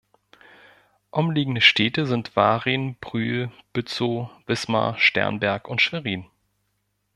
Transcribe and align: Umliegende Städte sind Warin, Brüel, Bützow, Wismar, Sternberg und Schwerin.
Umliegende 1.11 1.61
Städte 1.61 2.07
sind 2.07 2.35
Warin, 2.35 2.95
Brüel, 2.99 3.51
Bützow, 3.71 4.31
Wismar, 4.47 4.97
Sternberg 4.97 5.67
und 5.67 5.79
Schwerin. 5.79 6.25